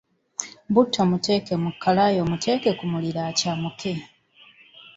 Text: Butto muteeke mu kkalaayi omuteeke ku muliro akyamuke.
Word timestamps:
Butto 0.73 1.01
muteeke 1.09 1.53
mu 1.63 1.69
kkalaayi 1.73 2.17
omuteeke 2.25 2.69
ku 2.79 2.85
muliro 2.91 3.21
akyamuke. 3.31 3.93